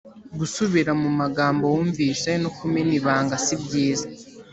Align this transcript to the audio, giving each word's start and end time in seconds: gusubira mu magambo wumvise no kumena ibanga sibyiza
gusubira 0.39 0.91
mu 1.01 1.09
magambo 1.19 1.63
wumvise 1.73 2.29
no 2.41 2.49
kumena 2.57 2.91
ibanga 2.99 3.35
sibyiza 3.45 4.07